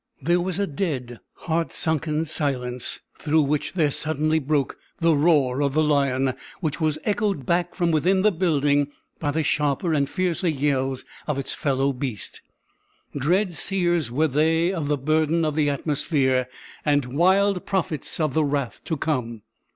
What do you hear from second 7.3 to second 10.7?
back from within the building by the sharper and fiercer